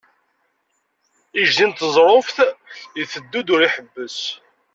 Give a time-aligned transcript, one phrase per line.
[1.41, 2.37] Ijdi n tneẓruft
[3.01, 4.19] iteddu-d ur iḥebbes.